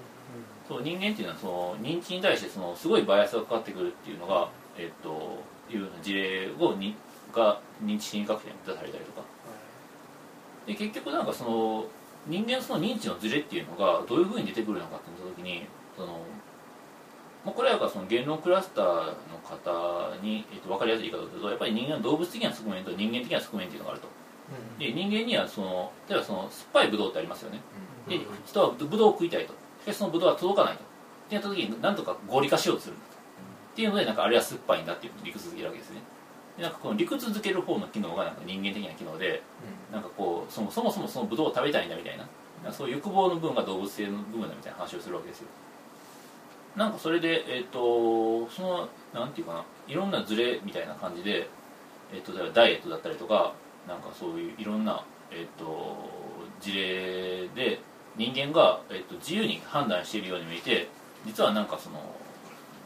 [0.70, 6.96] そう人間っていうのはその認知に対してそのすごいバイアスがかかってくるっていうのが、えっというような事例をに
[7.34, 9.22] が認知心理学者に出されたりとか。
[10.66, 11.86] で結局なんかその
[12.28, 15.66] 人間のその認知のズレっていうのがどういうふうに出てくるのかって言った時に
[15.96, 16.20] その、
[17.44, 18.86] まあ、これはやっぱその言論クラスター
[19.28, 24.08] の方に、えっと、分かりやすい言い方をするとやっぱり人間の動物的な側面と人間的な側面っていうのがあると。
[24.78, 27.60] で人間にはその例えばその酸っぱいブドウってありますよね。
[28.08, 29.54] で人はブドウを食いたいと。
[29.82, 30.84] しかしそのブドウは届かないと。
[30.84, 30.86] っ
[31.30, 33.14] てなった時に何とか合理化しようとするんだと。
[33.16, 35.98] っていうのでなんかあれは酸っぱいんだっていう理屈づけるわけですね。
[35.98, 36.04] で
[36.60, 39.42] なんかこの理屈づける方の機能がなんか人間的な機能で
[39.92, 45.48] なんかこうそもそもそもそのブドウを食べたいんだみたいなそういう欲望の部分が動物性の部分だみたいな話をするわけですよ。
[46.76, 51.48] なんかそれでえっ、とそのなんていうかないろんなズレみたいな感じで
[52.14, 53.54] えっ、とダイエットだったりとか
[53.88, 56.10] なんかそういういろんなえっ、と
[56.62, 57.80] 事例で
[58.16, 60.88] 人間が、えっと自由に判断しているように見えて
[61.26, 62.00] 実はなんかその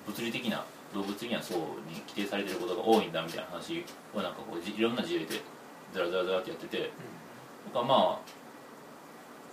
[0.06, 5.42] 物理的な動物的な層に規定されていることが多いんだみたいな話をなんかこうじいろんな事例で
[5.94, 6.92] ザラザラザラってやってて、
[7.74, 8.20] なんかまあ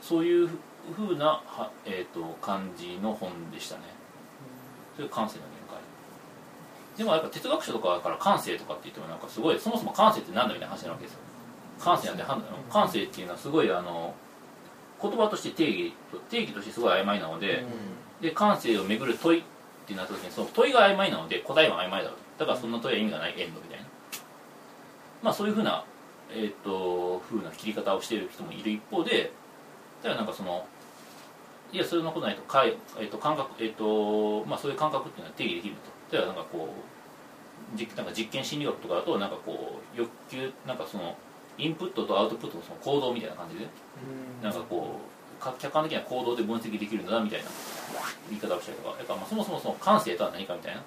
[0.01, 3.83] そういうふうなは、えー、と感じの本でしたね。
[4.97, 5.79] それが感性の限界。
[6.99, 11.21] でもやっぱ哲学書とかから感性とかって言ってもなんかすごいそもそも感性って何だみたいな話なわけですよ。
[11.81, 14.15] 感性なんて判断感性っていうのはすごいあの
[15.03, 15.95] 言葉として定義
[16.31, 17.65] 定義としてすごい曖昧なので、
[18.21, 19.45] で感性をめぐる問い
[19.85, 22.19] ってなった時にその問いが曖昧なので答えは曖昧だろう。
[22.39, 23.87] だからそんな問いは意味がないエンドみたいな。
[25.23, 25.85] まあそういうふうな
[26.31, 29.31] えっ、とふうな切り方をしている人もいる一方で
[30.03, 30.67] ただなんかその
[31.73, 35.75] いやそれのことないとかい、えっと感覚えっ、とまあそういう感覚っていうのは定義できる
[36.09, 36.17] と。
[36.17, 36.69] 例えばなんかこ
[37.75, 41.17] う実なんか実験心理学とかだとなんかこう欲求なんかその
[41.57, 43.67] インプットとアウトプットのその行動みたいな感じで
[44.43, 47.47] なんかこうか客観的な行動で分析できるんだみたいな
[48.29, 50.83] 言い方をしたりとかだからまあそもそもその感性とは何かみたいな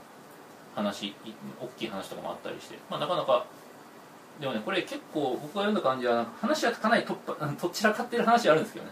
[0.76, 1.14] 話い
[1.60, 3.46] 大きい話とかもあったりして、まあ、なかなか
[4.40, 8.92] でもねこれ結構僕が読んだ感じは話はかなりとっぱとっちらかってる話はあるんですけどね。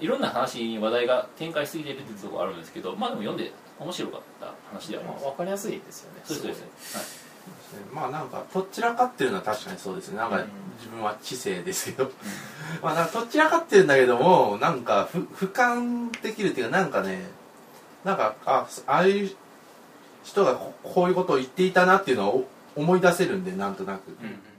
[0.00, 5.24] いろんな話に話題が展開しすぎてるってところあるんですけどまあでも読んで面白かった話ではあります。
[5.24, 6.22] 分かりやすいですよね。
[6.24, 6.96] そうですそうです。
[6.96, 7.29] はい
[7.92, 10.18] まあなんかとっちらかってるのは確かにそうですね。
[10.18, 10.46] なんかうん。
[10.78, 12.10] 自分は知性ですけど。
[12.82, 17.28] まあなんかとっちらかってるんだけどもなんかふ俯瞰できるっていうかなんかね
[18.04, 19.36] なんかあああいう
[20.24, 24.08] 人がここういうことを言っていたなっていうのを思い出せるんでなんとなく。
[24.08, 24.49] うん